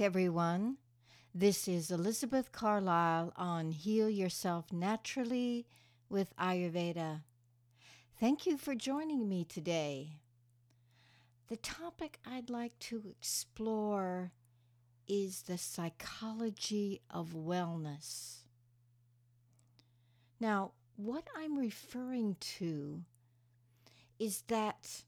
everyone. 0.00 0.78
This 1.34 1.68
is 1.68 1.90
Elizabeth 1.90 2.52
Carlisle 2.52 3.34
on 3.36 3.70
Heal 3.70 4.08
Yourself 4.08 4.72
Naturally 4.72 5.66
with 6.08 6.34
Ayurveda. 6.36 7.20
Thank 8.18 8.46
you 8.46 8.56
for 8.56 8.74
joining 8.74 9.28
me 9.28 9.44
today. 9.44 10.20
The 11.48 11.58
topic 11.58 12.18
I'd 12.26 12.48
like 12.48 12.78
to 12.78 13.02
explore 13.04 14.32
is 15.06 15.42
the 15.42 15.58
psychology 15.58 17.02
of 17.10 17.34
wellness. 17.34 18.36
Now, 20.40 20.72
what 20.96 21.28
I'm 21.36 21.58
referring 21.58 22.36
to 22.58 23.02
is 24.18 24.44
that 24.48 25.04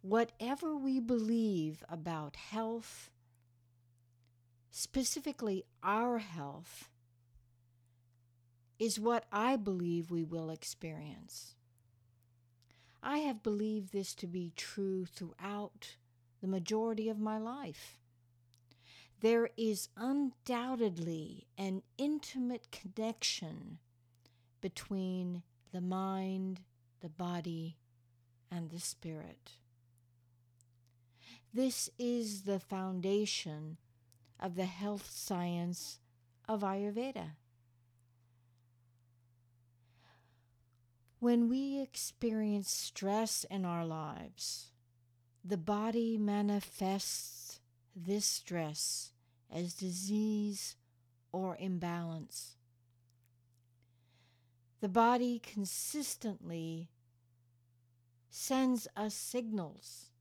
whatever 0.00 0.76
we 0.76 0.98
believe 0.98 1.84
about 1.88 2.34
health, 2.34 3.08
specifically 4.72 5.64
our 5.82 6.18
health, 6.18 6.88
is 8.78 8.98
what 8.98 9.26
I 9.30 9.54
believe 9.54 10.10
we 10.10 10.24
will 10.24 10.50
experience. 10.50 11.54
I 13.02 13.18
have 13.18 13.42
believed 13.42 13.92
this 13.92 14.14
to 14.16 14.26
be 14.26 14.52
true 14.56 15.04
throughout 15.04 15.96
the 16.40 16.48
majority 16.48 17.08
of 17.08 17.18
my 17.18 17.38
life. 17.38 17.98
There 19.20 19.50
is 19.56 19.88
undoubtedly 19.96 21.46
an 21.56 21.82
intimate 21.96 22.68
connection 22.72 23.78
between 24.60 25.42
the 25.70 25.80
mind, 25.80 26.62
the 27.00 27.08
body, 27.08 27.76
and 28.50 28.70
the 28.70 28.80
spirit. 28.80 29.52
This 31.54 31.90
is 31.98 32.42
the 32.42 32.58
foundation 32.58 33.76
of 34.42 34.56
the 34.56 34.66
health 34.66 35.08
science 35.10 36.00
of 36.48 36.62
Ayurveda. 36.62 37.30
When 41.20 41.48
we 41.48 41.80
experience 41.80 42.68
stress 42.68 43.46
in 43.48 43.64
our 43.64 43.86
lives, 43.86 44.72
the 45.44 45.56
body 45.56 46.18
manifests 46.18 47.60
this 47.94 48.26
stress 48.26 49.12
as 49.48 49.74
disease 49.74 50.74
or 51.30 51.56
imbalance. 51.60 52.56
The 54.80 54.88
body 54.88 55.38
consistently 55.38 56.90
sends 58.28 58.88
us 58.96 59.14
signals 59.14 60.11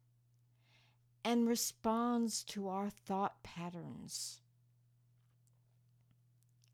and 1.23 1.47
responds 1.47 2.43
to 2.43 2.67
our 2.67 2.89
thought 2.89 3.43
patterns. 3.43 4.41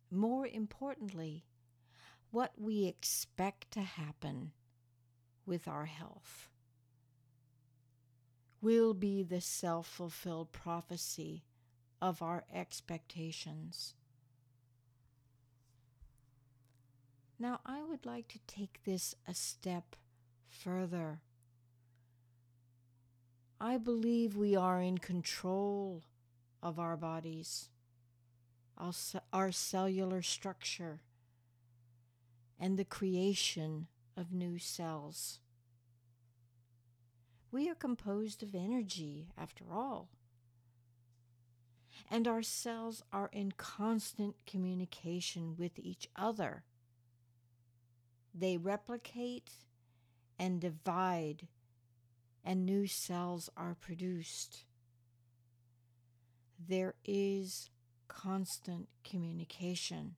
More 0.09 0.48
importantly, 0.48 1.45
what 2.31 2.54
we 2.58 2.86
expect 2.86 3.72
to 3.72 3.81
happen 3.81 4.52
with 5.45 5.67
our 5.67 5.86
health 5.86 6.50
will 8.62 8.94
be 8.94 9.23
the 9.23 9.42
self 9.42 9.88
fulfilled 9.88 10.52
prophecy 10.52 11.44
of 12.02 12.22
our 12.22 12.44
expectations. 12.54 13.94
Now, 17.39 17.59
I 17.66 17.84
would 17.84 18.06
like 18.06 18.28
to 18.30 18.39
take 18.48 18.84
this 18.84 19.14
a 19.28 19.34
step 19.34 19.95
further. 20.50 21.22
I 23.60 23.78
believe 23.78 24.38
we 24.38 24.56
are 24.56 24.80
in 24.82 25.00
control 25.00 26.04
of 26.62 26.78
our 26.80 26.95
bodies, 26.95 27.70
our 29.34 29.52
cellular 29.52 30.22
structure, 30.22 31.02
and 32.60 32.78
the 32.78 32.86
creation 32.86 33.88
of 34.16 34.32
new 34.32 34.60
cells. 34.60 35.40
We 37.52 37.67
are 37.70 37.76
composed 37.76 38.44
of 38.44 38.54
energy, 38.54 39.30
after 39.38 39.64
all. 39.72 40.10
And 42.12 42.28
our 42.28 42.44
cells 42.44 43.04
are 43.12 43.30
in 43.34 43.54
constant 43.54 44.36
communication 44.46 45.56
with 45.58 45.80
each 45.80 46.10
other. 46.16 46.64
They 48.36 48.58
replicate 48.58 49.52
and 50.38 50.62
divide 50.62 51.48
and 52.43 52.65
new 52.65 52.87
cells 52.87 53.49
are 53.58 53.75
produced. 53.80 54.64
There 56.59 56.95
is 57.05 57.70
constant 58.08 58.87
communication. 59.03 60.15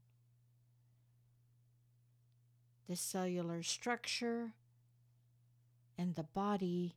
The 2.88 2.96
cellular 2.96 3.62
structure 3.63 4.53
and 5.97 6.16
the 6.16 6.24
body 6.24 6.96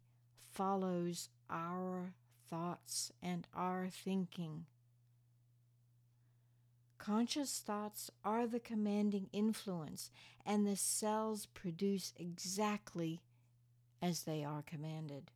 follows 0.52 1.28
our 1.50 2.14
thoughts 2.48 3.12
and 3.22 3.46
our 3.54 3.88
thinking. 3.90 4.66
Conscious 6.98 7.58
thoughts 7.58 8.10
are 8.24 8.46
the 8.46 8.60
commanding 8.60 9.28
influence, 9.32 10.10
and 10.46 10.64
the 10.64 10.76
cells 10.76 11.46
produce 11.46 12.12
exactly 12.16 13.20
as 14.02 14.24
they 14.24 14.42
are 14.42 14.62
commanded. 14.62 15.30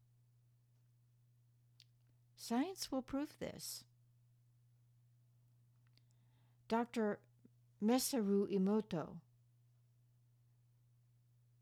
Science 2.37 2.91
will 2.91 3.01
prove 3.01 3.39
this. 3.39 3.85
Dr. 6.69 7.21
Masaru 7.83 8.53
Emoto 8.53 9.21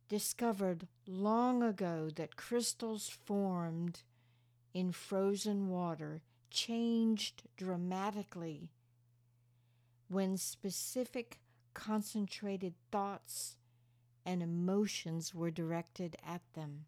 discovered 0.09 0.89
long 1.07 1.63
ago 1.63 2.09
that 2.17 2.37
crystals 2.37 3.09
formed 3.09 4.01
in 4.73 4.93
frozen 4.93 5.69
water 5.69 6.23
changed 6.51 7.43
dramatically 7.57 8.71
when 10.09 10.37
specific 10.37 11.39
concentrated 11.75 12.75
thoughts 12.91 13.57
and 14.25 14.43
emotions 14.43 15.35
were 15.35 15.51
directed 15.51 16.17
at 16.27 16.43
them. 16.55 16.87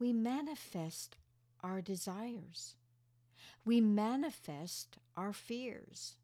We 0.00 0.12
manifest 0.12 1.16
our 1.62 1.82
desires. 1.82 2.74
We 3.64 3.80
manifest 3.80 4.96
our 5.16 5.32
fears. 5.34 6.16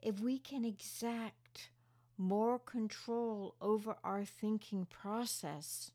If 0.00 0.20
we 0.20 0.38
can 0.38 0.64
exact 0.64 1.68
more 2.16 2.58
control 2.58 3.54
over 3.60 3.96
our 4.02 4.24
thinking 4.24 4.86
process, 4.86 5.92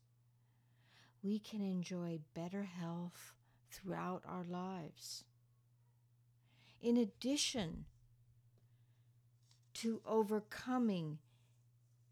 we 1.22 1.38
can 1.38 1.60
enjoy 1.60 2.20
better 2.34 2.62
health 2.62 3.34
throughout 3.70 4.22
our 4.26 4.44
lives. 4.44 5.24
In 6.80 6.96
addition 6.96 7.86
to 9.74 10.00
overcoming 10.06 11.18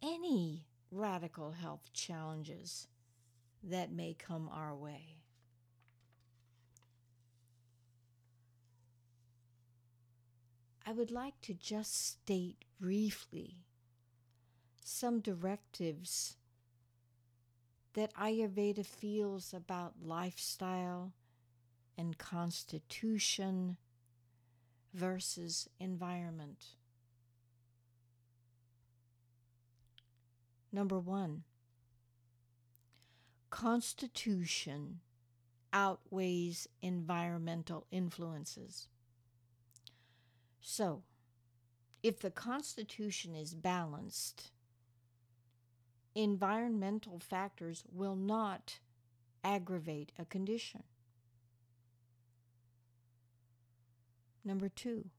any 0.03 0.67
radical 0.91 1.53
health 1.53 1.91
challenges, 1.93 2.89
that 3.63 3.93
may 3.93 4.15
come 4.19 4.49
our 4.53 4.75
way. 4.75 5.19
I 10.87 10.93
would 10.93 11.11
like 11.11 11.41
to 11.43 11.55
just 11.55 12.07
state 12.07 12.65
briefly 12.81 13.59
some 14.85 15.21
directives 15.21 16.37
that 17.95 18.13
Ayurveda 18.15 18.85
feels 18.85 19.55
about 19.55 19.95
lifestyle 20.05 21.13
and 21.97 22.19
constitution 22.19 23.77
versus 24.93 25.69
environment. 25.79 26.65
Number 30.73 30.99
one, 30.99 31.45
constitution 33.53 35.01
outweighs 35.75 36.67
environmental 36.81 37.87
influences. 37.93 38.89
So, 40.63 41.03
if 42.03 42.19
the 42.19 42.31
constitution 42.31 43.35
is 43.35 43.53
balanced, 43.53 44.53
environmental 46.15 47.19
factors 47.19 47.85
will 47.93 48.17
not 48.17 48.79
aggravate 49.45 50.13
a 50.19 50.25
condition. 50.25 50.85
Number 54.47 54.71
two, 54.71 55.11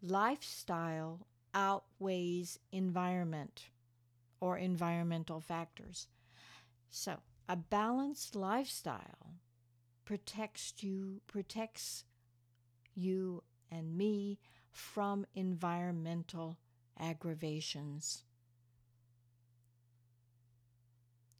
lifestyle 0.00 1.26
outweighs 1.52 2.58
environment 2.72 3.64
or 4.40 4.56
environmental 4.56 5.40
factors. 5.40 6.08
So, 6.96 7.16
a 7.48 7.56
balanced 7.56 8.36
lifestyle 8.36 9.34
protects 10.04 10.72
you 10.78 11.22
protects 11.26 12.04
you 12.94 13.42
and 13.68 13.98
me 13.98 14.38
from 14.70 15.26
environmental 15.34 16.56
aggravations. 16.96 18.22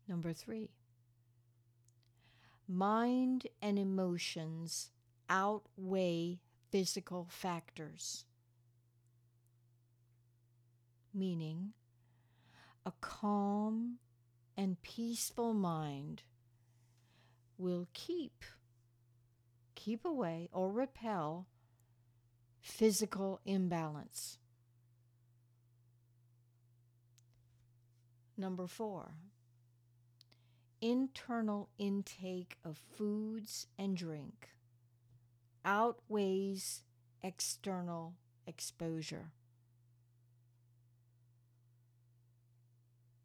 Number 0.09 0.33
3. 0.33 0.71
Mind 2.67 3.47
and 3.63 3.79
emotions 3.79 4.91
outweigh 5.31 6.41
physical 6.73 7.29
factors. 7.31 8.25
Meaning, 11.15 11.75
a 12.85 12.93
calm 13.01 13.99
and 14.57 14.81
peaceful 14.83 15.53
mind 15.53 16.23
will 17.59 17.89
keep 17.93 18.45
keep 19.75 20.05
away 20.05 20.49
or 20.53 20.71
repel 20.71 21.47
physical 22.61 23.41
imbalance. 23.45 24.39
Number 28.37 28.67
4 28.67 29.13
internal 30.81 31.71
intake 31.79 32.59
of 32.63 32.77
foods 32.77 33.69
and 33.79 33.97
drink 33.97 34.51
outweighs 35.65 36.83
external 37.23 38.13
exposure. 38.47 39.31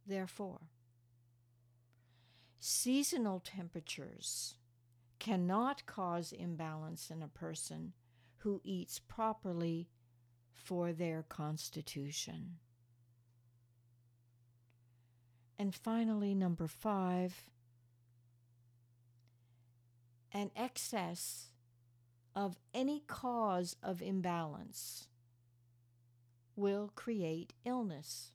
Therefore, 0.07 0.61
seasonal 2.59 3.39
temperatures 3.39 4.55
cannot 5.17 5.85
cause 5.85 6.31
imbalance 6.31 7.09
in 7.09 7.21
a 7.21 7.27
person 7.27 7.93
who 8.37 8.61
eats 8.63 8.99
properly 8.99 9.89
for 10.53 10.91
their 10.91 11.23
constitution. 11.23 12.57
And 15.57 15.75
finally, 15.75 16.33
number 16.33 16.67
five, 16.67 17.49
an 20.31 20.51
excess 20.55 21.47
of 22.35 22.57
any 22.73 23.03
cause 23.07 23.75
of 23.83 24.01
imbalance 24.01 25.07
will 26.55 26.91
create 26.95 27.53
illness 27.65 28.31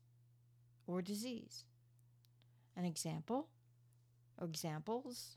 or 0.86 1.00
disease. 1.00 1.64
An 2.76 2.84
example, 2.84 3.48
examples 4.42 5.36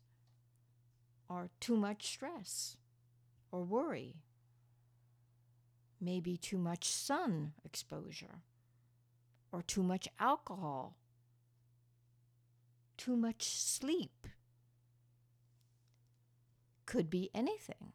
are 1.30 1.50
too 1.60 1.76
much 1.76 2.08
stress 2.08 2.78
or 3.52 3.64
worry, 3.64 4.16
maybe 6.00 6.38
too 6.38 6.58
much 6.58 6.86
sun 6.90 7.54
exposure, 7.64 8.42
or 9.52 9.62
too 9.62 9.84
much 9.84 10.08
alcohol 10.20 10.96
too 12.98 13.16
much 13.16 13.44
sleep. 13.44 14.28
Could 16.86 17.10
be 17.10 17.30
anything. 17.34 17.94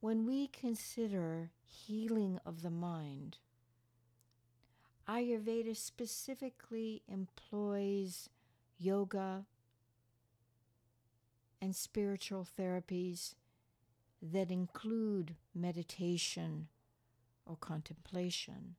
When 0.00 0.26
we 0.26 0.48
consider 0.48 1.50
healing 1.62 2.40
of 2.46 2.62
the 2.62 2.70
mind, 2.70 3.38
Ayurveda 5.10 5.76
specifically 5.76 7.02
employs 7.08 8.28
yoga 8.78 9.44
and 11.60 11.74
spiritual 11.74 12.46
therapies 12.56 13.34
that 14.22 14.52
include 14.52 15.34
meditation 15.52 16.68
or 17.44 17.56
contemplation, 17.56 18.76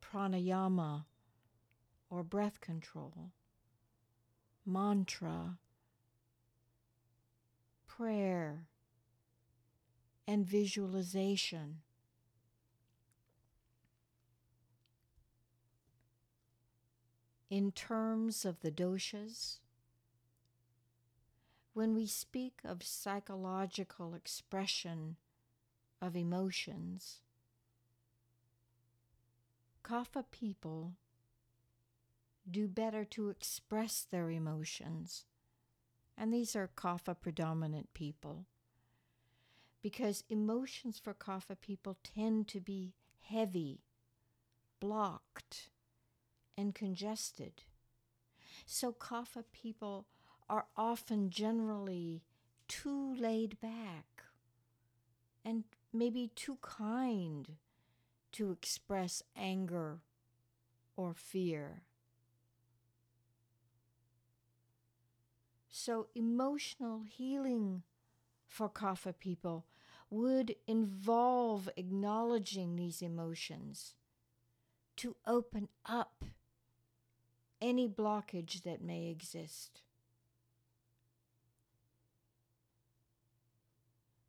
pranayama 0.00 1.06
or 2.08 2.22
breath 2.22 2.60
control, 2.60 3.32
mantra, 4.64 5.58
prayer, 7.88 8.68
and 10.28 10.46
visualization. 10.46 11.78
In 17.50 17.72
terms 17.72 18.44
of 18.44 18.60
the 18.60 18.70
doshas, 18.70 19.58
when 21.72 21.94
we 21.94 22.06
speak 22.06 22.60
of 22.64 22.82
psychological 22.82 24.14
expression 24.14 25.16
of 26.02 26.14
emotions, 26.14 27.20
Kapha 29.82 30.24
people 30.30 30.92
do 32.50 32.68
better 32.68 33.04
to 33.04 33.30
express 33.30 34.06
their 34.10 34.30
emotions. 34.30 35.24
And 36.16 36.32
these 36.32 36.54
are 36.54 36.70
Kapha 36.76 37.16
predominant 37.18 37.94
people. 37.94 38.44
Because 39.82 40.24
emotions 40.28 40.98
for 40.98 41.14
Kapha 41.14 41.56
people 41.60 41.96
tend 42.02 42.48
to 42.48 42.60
be 42.60 42.92
heavy, 43.22 43.80
blocked, 44.80 45.70
and 46.58 46.74
congested. 46.74 47.62
So 48.66 48.92
Kapha 48.92 49.44
people 49.52 50.06
are 50.50 50.66
often 50.76 51.30
generally 51.30 52.24
too 52.66 53.14
laid 53.14 53.60
back 53.60 54.24
and 55.44 55.64
maybe 55.92 56.30
too 56.34 56.58
kind 56.60 57.56
to 58.32 58.50
express 58.50 59.22
anger 59.36 60.00
or 60.96 61.14
fear. 61.14 61.82
So, 65.70 66.08
emotional 66.14 67.02
healing 67.02 67.82
for 68.46 68.68
Kapha 68.68 69.16
people 69.16 69.66
would 70.10 70.56
involve 70.66 71.68
acknowledging 71.76 72.74
these 72.76 73.00
emotions 73.00 73.94
to 74.96 75.14
open 75.26 75.68
up 75.86 76.24
any 77.60 77.88
blockage 77.88 78.62
that 78.62 78.82
may 78.82 79.08
exist. 79.08 79.82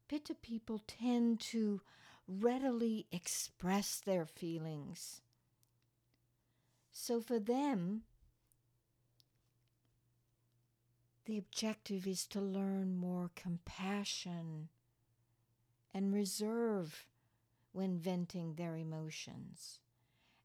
Pitta 0.07 0.33
people 0.33 0.81
tend 0.87 1.39
to 1.39 1.81
readily 2.27 3.05
express 3.11 4.01
their 4.03 4.25
feelings. 4.25 5.21
So 6.91 7.21
for 7.21 7.39
them, 7.39 8.03
The 11.29 11.37
objective 11.37 12.07
is 12.07 12.25
to 12.29 12.41
learn 12.41 12.95
more 12.95 13.29
compassion 13.35 14.69
and 15.93 16.11
reserve 16.11 17.05
when 17.71 17.99
venting 17.99 18.55
their 18.55 18.75
emotions. 18.75 19.77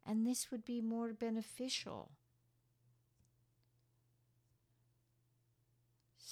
And 0.05 0.27
this 0.27 0.51
would 0.51 0.63
be 0.63 0.83
more 0.83 1.15
beneficial. 1.15 2.11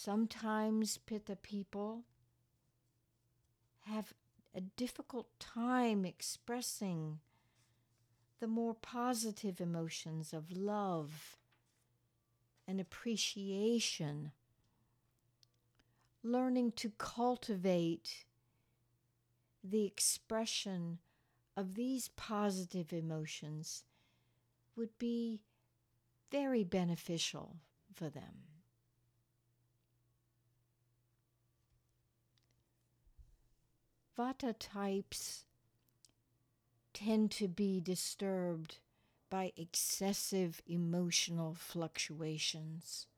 Sometimes 0.05 0.99
Pitta 0.99 1.37
people 1.37 2.03
have 3.83 4.13
a 4.53 4.61
difficult 4.61 5.29
time 5.39 6.05
expressing 6.05 7.21
the 8.41 8.49
more 8.49 8.75
positive 8.75 9.61
emotions 9.61 10.33
of 10.33 10.51
love 10.51 11.37
and 12.67 12.81
appreciation 12.81 14.33
learning 16.25 16.73
to 16.73 16.91
cultivate 16.99 18.25
the 19.63 19.85
expression 19.85 20.99
of 21.57 21.77
these 21.77 22.09
positive 22.17 22.93
emotions 22.93 23.85
would 24.75 24.99
be 24.99 25.43
very 26.33 26.65
beneficial 26.65 27.59
for 27.95 28.11
them. 28.11 28.52
Vata 34.23 34.55
types 34.57 35.47
tend 36.95 37.33
to 37.33 37.49
be 37.49 37.81
disturbed 37.81 38.77
by 39.29 39.51
excessive 39.57 40.63
emotional 40.65 41.55
fluctuations 41.55 43.09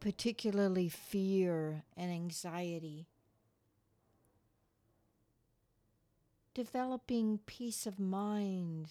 particularly 0.00 0.88
fear 0.88 1.84
and 1.96 2.10
anxiety. 2.10 3.06
Developing 6.54 7.38
peace 7.46 7.86
of 7.86 8.00
mind 8.00 8.88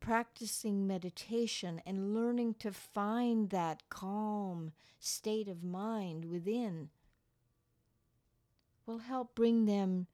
practicing 0.00 0.86
meditation 0.86 1.80
and 1.86 2.14
learning 2.14 2.52
to 2.58 2.70
find 2.70 3.48
that 3.48 3.88
calm 3.88 4.72
state 5.00 5.48
of 5.48 5.64
mind 5.64 6.26
within 6.26 6.90
will 8.88 8.98
help 8.98 9.34
bring 9.34 9.66
them 9.66 10.06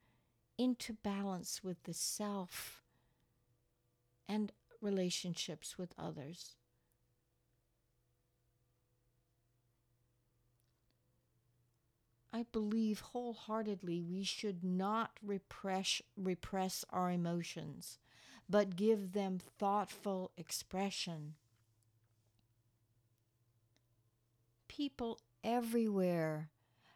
into 0.58 0.92
balance 0.92 1.62
with 1.62 1.80
the 1.84 1.94
self 1.94 2.82
and 4.28 4.50
relationships 4.80 5.78
with 5.78 5.94
others. 5.96 6.56
I 12.32 12.46
believe 12.50 12.98
wholeheartedly 12.98 14.02
we 14.02 14.24
should 14.24 14.64
not 14.64 15.12
repress, 15.24 16.02
repress 16.16 16.84
our 16.90 17.12
emotions, 17.12 18.00
but 18.50 18.74
give 18.74 19.12
them 19.12 19.38
thoughtful 19.38 20.32
expression. 20.36 21.34
People 24.66 25.20
everywhere 25.44 26.50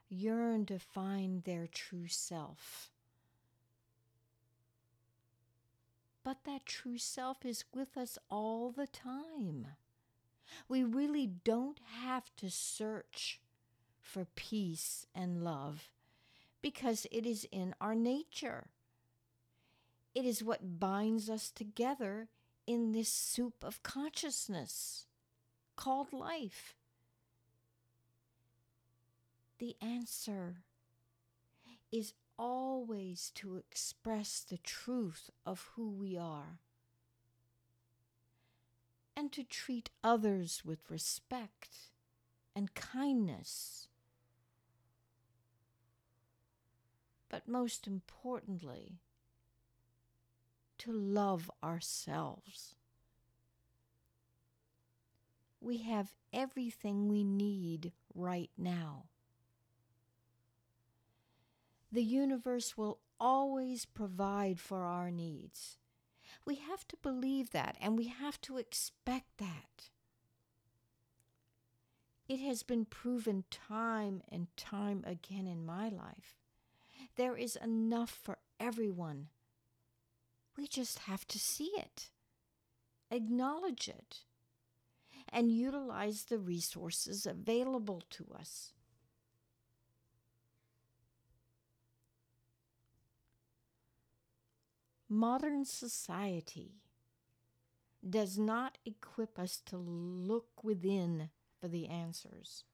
yearn 0.08 0.66
to 0.66 0.78
find 0.78 1.44
their 1.44 1.66
true 1.66 2.08
self. 2.08 2.90
But 6.24 6.44
that 6.44 6.66
true 6.66 6.98
self 6.98 7.44
is 7.44 7.64
with 7.74 7.96
us 7.96 8.18
all 8.30 8.70
the 8.70 8.86
time. 8.86 9.68
We 10.68 10.82
really 10.82 11.26
don't 11.26 11.80
have 12.02 12.34
to 12.36 12.50
search 12.50 13.40
for 14.00 14.26
peace 14.34 15.06
and 15.14 15.42
love 15.42 15.90
because 16.62 17.06
it 17.10 17.26
is 17.26 17.46
in 17.50 17.74
our 17.80 17.94
nature. 17.94 18.68
It 20.14 20.24
is 20.24 20.42
what 20.42 20.80
binds 20.80 21.30
us 21.30 21.50
together 21.50 22.28
in 22.66 22.92
this 22.92 23.08
soup 23.08 23.62
of 23.62 23.82
consciousness 23.82 25.06
called 25.76 26.12
life. 26.12 26.74
The 29.58 29.76
answer 29.80 30.62
is 31.90 32.14
always 32.38 33.32
to 33.36 33.56
express 33.56 34.40
the 34.40 34.58
truth 34.58 35.30
of 35.44 35.70
who 35.74 35.90
we 35.90 36.16
are 36.16 36.60
and 39.16 39.32
to 39.32 39.42
treat 39.42 39.90
others 40.04 40.62
with 40.64 40.88
respect 40.88 41.90
and 42.54 42.74
kindness 42.74 43.88
but 47.28 47.46
most 47.46 47.86
importantly, 47.86 49.00
to 50.78 50.92
love 50.92 51.50
ourselves. 51.62 52.74
We 55.60 55.78
have 55.78 56.12
everything 56.32 57.08
we 57.08 57.24
need 57.24 57.92
right 58.14 58.50
now. 58.56 59.04
The 61.90 62.02
universe 62.02 62.76
will 62.76 63.00
always 63.18 63.84
provide 63.84 64.60
for 64.60 64.84
our 64.84 65.10
needs. 65.10 65.78
We 66.44 66.56
have 66.56 66.86
to 66.88 66.96
believe 66.96 67.50
that 67.50 67.76
and 67.80 67.96
we 67.96 68.08
have 68.08 68.40
to 68.42 68.58
expect 68.58 69.38
that. 69.38 69.90
It 72.28 72.40
has 72.40 72.62
been 72.62 72.84
proven 72.84 73.44
time 73.50 74.22
and 74.30 74.48
time 74.56 75.02
again 75.06 75.46
in 75.46 75.64
my 75.64 75.88
life 75.88 76.38
there 77.18 77.36
is 77.36 77.56
enough 77.56 78.10
for 78.10 78.38
everyone. 78.58 79.26
We 80.56 80.66
just 80.66 81.00
have 81.00 81.26
to 81.28 81.38
see 81.38 81.72
it, 81.76 82.10
acknowledge 83.10 83.88
it, 83.88 84.20
and 85.30 85.52
utilize 85.52 86.24
the 86.24 86.38
resources 86.38 87.26
available 87.26 88.02
to 88.10 88.26
us. 88.38 88.72
Modern 95.08 95.64
society 95.64 96.82
does 98.08 98.38
not 98.38 98.78
equip 98.84 99.38
us 99.38 99.60
to 99.66 99.76
look 99.76 100.62
within 100.62 101.30
for 101.60 101.68
the 101.68 101.88
answers. 101.88 102.64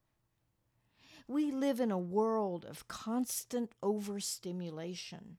We 1.27 1.51
live 1.51 1.81
in 1.81 1.91
a 1.91 1.99
world 1.99 2.65
of 2.65 2.89
constant 2.89 3.73
overstimulation. 3.83 5.39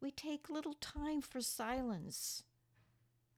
We 0.00 0.10
take 0.10 0.48
little 0.48 0.74
time 0.74 1.20
for 1.20 1.40
silence, 1.40 2.44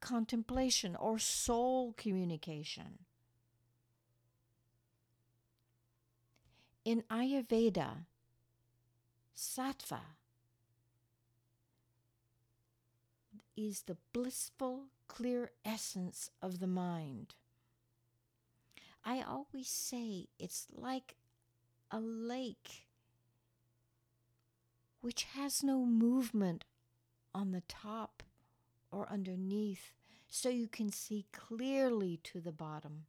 contemplation, 0.01 0.95
or 0.97 1.19
soul 1.19 1.95
communication. 1.97 2.99
In 6.85 7.05
Ayurveda, 7.11 8.07
sattva 9.37 10.01
is 13.57 13.83
the 13.83 13.97
blissful, 14.13 14.85
clear 15.09 15.51
essence 15.65 16.31
of 16.41 16.59
the 16.59 16.67
mind. 16.67 17.35
I 19.05 19.21
always 19.21 19.69
say 19.69 20.29
it's 20.39 20.67
like 20.73 21.17
a 21.91 22.01
lake 22.01 22.87
which 25.01 25.25
has 25.35 25.63
no 25.63 25.85
movement 25.85 26.65
on 27.35 27.51
the 27.51 27.63
top 27.69 28.23
or 28.91 29.11
underneath, 29.11 29.93
so 30.29 30.49
you 30.49 30.69
can 30.69 30.93
see 30.93 31.27
clearly 31.33 32.21
to 32.23 32.41
the 32.41 32.53
bottom. 32.53 33.07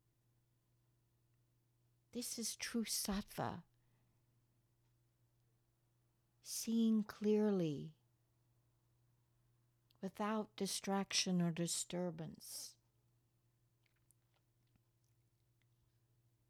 This 2.13 2.39
is 2.39 2.55
true 2.55 2.85
sattva. 2.85 3.63
Seeing 6.43 7.03
clearly 7.03 7.91
without 10.03 10.55
distraction 10.55 11.41
or 11.41 11.49
disturbance. 11.49 12.73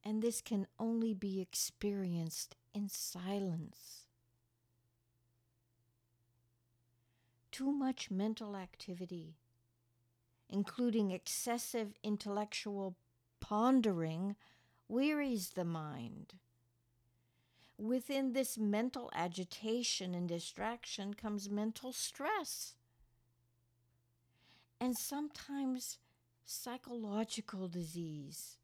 and 0.03 0.21
this 0.21 0.41
can 0.41 0.67
only 0.79 1.13
be 1.13 1.39
experienced 1.39 2.55
in 2.73 2.89
silence. 2.89 4.01
Too 7.51 7.71
much 7.71 8.11
mental 8.11 8.55
activity, 8.55 9.35
including 10.49 11.11
excessive 11.11 11.93
intellectual 12.03 12.95
pondering, 13.39 14.35
wearies 14.89 15.51
the 15.51 15.63
mind. 15.63 16.33
Within 17.77 18.33
this 18.33 18.57
mental 18.57 19.09
agitation 19.13 20.13
and 20.13 20.27
distraction 20.27 21.13
comes 21.13 21.49
mental 21.49 21.91
stress 21.91 22.75
and 24.83 24.97
sometimes 24.97 25.97
psychological 26.43 27.69
disease 27.69 28.57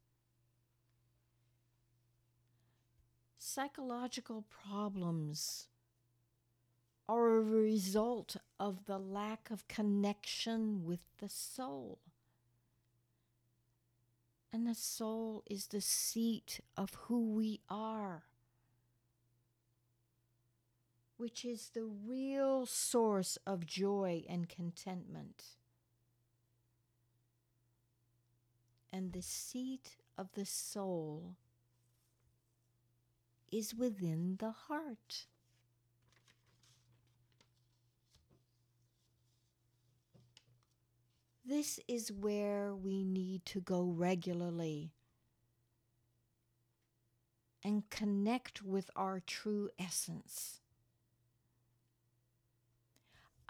psychological 3.38 4.44
problems 4.68 5.68
are 7.08 7.38
a 7.38 7.40
result 7.40 8.36
of 8.58 8.84
the 8.84 8.98
lack 8.98 9.50
of 9.50 9.66
connection 9.66 10.84
with 10.84 11.00
the 11.20 11.28
soul. 11.28 11.98
And 14.52 14.66
the 14.66 14.74
soul 14.74 15.42
is 15.48 15.68
the 15.68 15.80
seat 15.80 16.60
of 16.76 16.94
who 17.06 17.32
we 17.32 17.60
are, 17.70 18.24
which 21.16 21.46
is 21.46 21.70
the 21.70 21.84
real 21.84 22.66
source 22.66 23.38
of 23.46 23.66
joy 23.66 24.22
and 24.28 24.48
contentment. 24.50 25.56
And 28.92 29.12
the 29.12 29.22
seat 29.22 29.96
of 30.18 30.32
the 30.32 30.44
soul 30.44 31.36
is 33.50 33.74
within 33.74 34.36
the 34.38 34.50
heart. 34.50 35.26
This 41.44 41.80
is 41.88 42.12
where 42.12 42.74
we 42.74 43.02
need 43.02 43.44
to 43.46 43.60
go 43.60 43.82
regularly 43.82 44.92
and 47.64 47.88
connect 47.90 48.62
with 48.62 48.88
our 48.94 49.20
true 49.20 49.68
essence. 49.78 50.60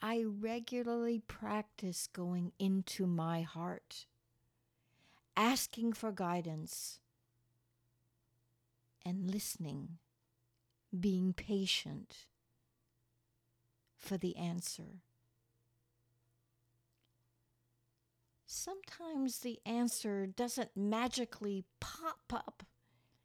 I 0.01 0.25
regularly 0.25 1.19
practice 1.19 2.07
going 2.07 2.53
into 2.59 3.07
my 3.07 3.43
heart, 3.43 4.07
asking 5.41 5.95
for 5.95 6.13
guidance 6.13 6.99
and 9.05 9.31
listening, 9.31 9.97
being 10.99 11.33
patient 11.33 12.27
for 13.97 14.19
the 14.19 14.37
answer. 14.37 15.01
sometimes 18.51 19.39
the 19.39 19.61
answer 19.65 20.27
doesn't 20.27 20.77
magically 20.77 21.65
pop 21.79 22.33
up 22.33 22.65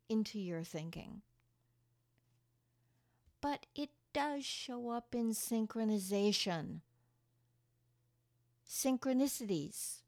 into 0.08 0.40
your 0.40 0.64
thinking. 0.64 1.22
But 3.42 3.66
it 3.76 3.90
does 4.14 4.46
show 4.46 4.92
up 4.92 5.14
in 5.14 5.32
synchronization, 5.32 6.82
synchronicities, 8.68 10.02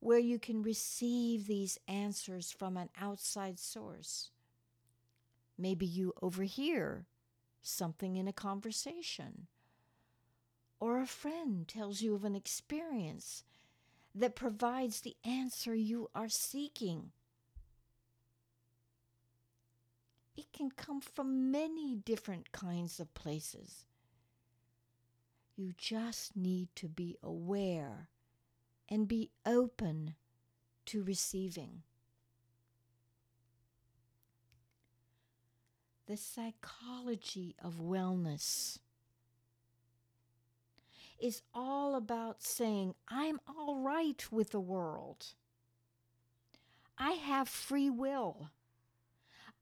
where 0.00 0.18
you 0.18 0.38
can 0.38 0.62
receive 0.62 1.46
these 1.46 1.78
answers 1.88 2.52
from 2.52 2.76
an 2.76 2.90
outside 3.00 3.58
source. 3.58 4.30
Maybe 5.58 5.86
you 5.86 6.12
overhear 6.20 7.06
something 7.62 8.16
in 8.16 8.28
a 8.28 8.32
conversation, 8.32 9.46
or 10.78 11.00
a 11.00 11.06
friend 11.06 11.66
tells 11.66 12.02
you 12.02 12.14
of 12.14 12.24
an 12.24 12.36
experience 12.36 13.42
that 14.14 14.36
provides 14.36 15.00
the 15.00 15.16
answer 15.24 15.74
you 15.74 16.08
are 16.14 16.28
seeking. 16.28 17.10
It 20.36 20.52
can 20.52 20.70
come 20.70 21.00
from 21.00 21.50
many 21.50 21.94
different 21.94 22.52
kinds 22.52 23.00
of 23.00 23.12
places. 23.14 23.86
You 25.56 25.72
just 25.78 26.36
need 26.36 26.68
to 26.76 26.88
be 26.88 27.16
aware 27.22 28.10
and 28.88 29.08
be 29.08 29.30
open 29.44 30.14
to 30.86 31.02
receiving. 31.02 31.82
The 36.06 36.16
psychology 36.16 37.56
of 37.62 37.80
wellness 37.80 38.78
is 41.18 41.42
all 41.52 41.96
about 41.96 42.42
saying, 42.42 42.94
I'm 43.08 43.40
all 43.48 43.76
right 43.80 44.24
with 44.30 44.50
the 44.50 44.60
world. 44.60 45.34
I 46.98 47.12
have 47.12 47.48
free 47.48 47.90
will. 47.90 48.50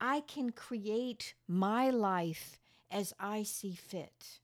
I 0.01 0.21
can 0.21 0.51
create 0.51 1.35
my 1.49 1.89
life 1.91 2.61
as 2.91 3.15
I 3.19 3.43
see 3.43 3.75
fit. 3.75 4.41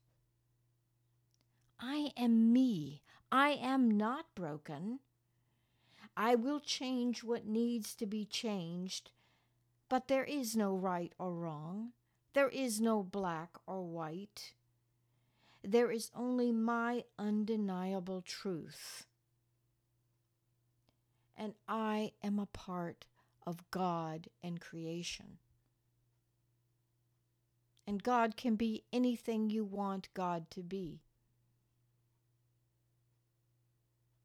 I 1.79 2.11
am 2.17 2.51
me. 2.51 3.01
I 3.31 3.51
am 3.51 3.89
not 3.89 4.25
broken. 4.35 4.99
I 6.17 6.35
will 6.35 6.59
change 6.59 7.23
what 7.23 7.45
needs 7.45 7.95
to 7.95 8.05
be 8.05 8.25
changed, 8.25 9.11
but 9.87 10.09
there 10.09 10.25
is 10.25 10.55
no 10.55 10.75
right 10.75 11.13
or 11.17 11.33
wrong. 11.33 11.93
There 12.33 12.49
is 12.49 12.81
no 12.81 13.03
black 13.03 13.51
or 13.65 13.83
white. 13.83 14.53
There 15.63 15.91
is 15.91 16.11
only 16.15 16.51
my 16.51 17.05
undeniable 17.17 18.21
truth. 18.21 19.05
And 21.37 21.53
I 21.67 22.11
am 22.23 22.39
a 22.39 22.45
part 22.45 23.05
of 23.47 23.69
God 23.71 24.27
and 24.43 24.59
creation. 24.59 25.37
And 27.87 28.03
God 28.03 28.37
can 28.37 28.55
be 28.55 28.83
anything 28.93 29.49
you 29.49 29.63
want 29.63 30.13
God 30.13 30.51
to 30.51 30.61
be, 30.61 30.99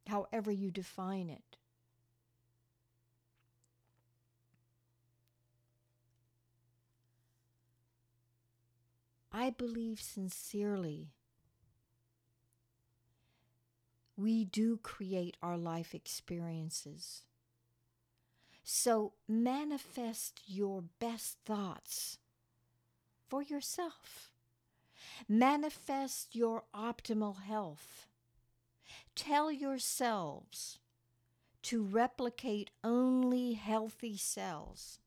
however 0.08 0.50
you 0.50 0.70
define 0.70 1.28
it. 1.30 1.56
I 9.30 9.50
believe 9.50 10.00
sincerely 10.00 11.12
we 14.16 14.44
do 14.44 14.78
create 14.78 15.36
our 15.42 15.56
life 15.56 15.94
experiences. 15.94 17.22
So 18.64 19.14
manifest 19.26 20.42
your 20.46 20.82
best 20.82 21.38
thoughts 21.46 22.18
for 23.28 23.42
yourself. 23.42 24.30
Manifest 25.28 26.34
your 26.34 26.64
optimal 26.74 27.42
health. 27.42 28.05
Tell 29.16 29.50
yourselves 29.50 30.78
to 31.62 31.82
replicate 31.82 32.70
only 32.84 33.54
healthy 33.54 34.16
cells 34.16 35.00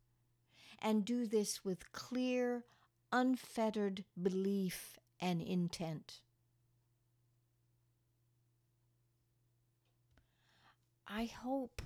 and 0.81 1.05
do 1.05 1.25
this 1.25 1.63
with 1.63 1.91
clear, 1.91 2.65
unfettered 3.13 4.03
belief 4.21 4.97
and 5.21 5.41
intent. 5.41 6.21
I 11.07 11.25
hope 11.25 11.81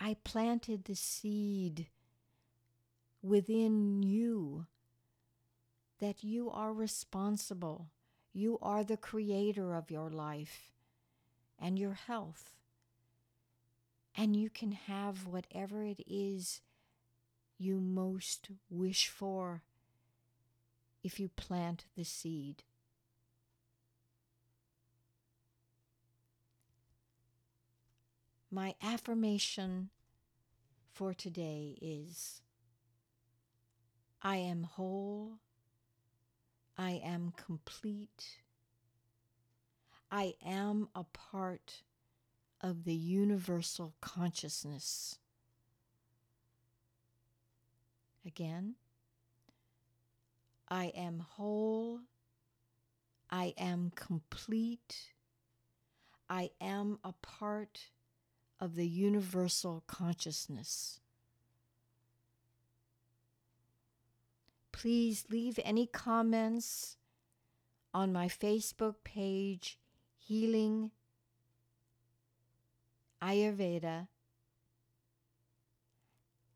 I 0.00 0.16
planted 0.24 0.84
the 0.84 0.96
seed 0.96 1.88
within 3.20 4.02
you 4.02 4.66
that 5.98 6.22
you 6.22 6.50
are 6.50 6.72
responsible. 6.72 7.88
You 8.38 8.56
are 8.62 8.84
the 8.84 8.96
creator 8.96 9.74
of 9.74 9.90
your 9.90 10.10
life 10.10 10.70
and 11.58 11.76
your 11.76 11.94
health. 11.94 12.54
And 14.14 14.36
you 14.36 14.48
can 14.48 14.70
have 14.70 15.26
whatever 15.26 15.82
it 15.82 16.04
is 16.06 16.60
you 17.58 17.80
most 17.80 18.50
wish 18.70 19.08
for 19.08 19.64
if 21.02 21.18
you 21.18 21.30
plant 21.30 21.86
the 21.96 22.04
seed. 22.04 22.62
My 28.52 28.76
affirmation 28.80 29.90
for 30.92 31.12
today 31.12 31.76
is 31.82 32.40
I 34.22 34.36
am 34.36 34.62
whole, 34.62 35.38
I 36.80 37.02
am 37.04 37.32
complete, 37.36 38.38
I 40.12 40.34
am 40.46 40.88
a 40.94 41.02
part 41.02 41.82
of 42.60 42.84
the 42.84 42.94
universal 42.94 43.94
consciousness. 44.00 45.18
Again, 48.24 48.76
I 50.68 50.92
am 50.96 51.18
whole, 51.18 52.00
I 53.28 53.54
am 53.58 53.90
complete, 53.96 55.14
I 56.30 56.50
am 56.60 57.00
a 57.02 57.12
part 57.12 57.90
of 58.60 58.76
the 58.76 58.86
universal 58.86 59.82
consciousness. 59.88 61.00
Please 64.78 65.24
leave 65.28 65.58
any 65.64 65.86
comments 65.86 66.98
on 67.92 68.12
my 68.12 68.28
Facebook 68.28 68.94
page, 69.02 69.76
Healing 70.16 70.92
Ayurveda, 73.20 74.06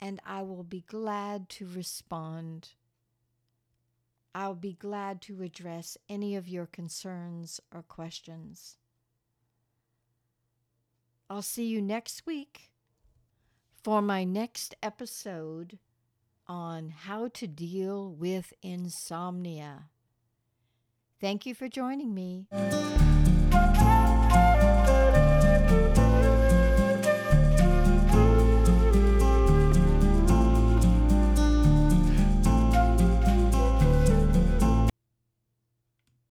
and 0.01 0.21
I 0.25 0.43
will 0.43 0.63
be 0.63 0.85
glad 0.87 1.49
to 1.49 1.67
respond. 1.67 2.69
I'll 4.37 4.55
be 4.55 4.75
glad 4.75 5.21
to 5.23 5.43
address 5.43 5.99
any 6.09 6.37
of 6.37 6.47
your 6.47 6.67
concerns 6.67 7.61
or 7.75 7.83
questions. 7.83 8.77
I'll 11.29 11.43
see 11.43 11.67
you 11.67 11.83
next 11.83 12.25
week 12.25 12.71
for 13.83 14.01
my 14.01 14.23
next 14.23 14.77
episode 14.81 15.81
on 16.47 16.91
how 16.91 17.29
to 17.29 17.47
deal 17.47 18.11
with 18.13 18.53
insomnia. 18.63 19.89
Thank 21.21 21.47
you 21.47 21.55
for 21.55 21.69
joining 21.69 22.13
me. 22.15 22.49